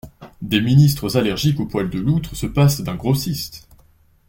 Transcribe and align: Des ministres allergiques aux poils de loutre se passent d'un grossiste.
Des 0.41 0.61
ministres 0.61 1.15
allergiques 1.15 1.59
aux 1.59 1.67
poils 1.67 1.91
de 1.91 1.99
loutre 1.99 2.35
se 2.35 2.47
passent 2.47 2.81
d'un 2.81 2.95
grossiste. 2.95 3.67